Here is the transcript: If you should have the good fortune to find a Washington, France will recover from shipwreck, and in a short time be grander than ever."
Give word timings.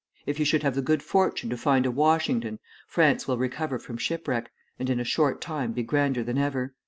If 0.25 0.39
you 0.39 0.45
should 0.45 0.63
have 0.63 0.73
the 0.73 0.81
good 0.81 1.03
fortune 1.03 1.51
to 1.51 1.57
find 1.57 1.85
a 1.85 1.91
Washington, 1.91 2.57
France 2.87 3.27
will 3.27 3.37
recover 3.37 3.77
from 3.77 3.97
shipwreck, 3.97 4.49
and 4.79 4.89
in 4.89 4.99
a 4.99 5.03
short 5.03 5.39
time 5.41 5.73
be 5.73 5.83
grander 5.83 6.23
than 6.23 6.39
ever." 6.39 6.73